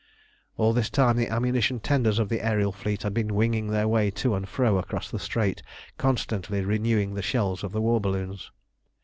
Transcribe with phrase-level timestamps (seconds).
[0.57, 4.09] All this time the ammunition tenders of the aërial fleet had been winging their way
[4.09, 5.61] to and fro across the Strait
[5.99, 8.49] constantly renewing the shells of the war balloons.